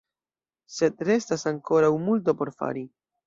[0.77, 2.85] Sed restas ankoraŭ multo por fari.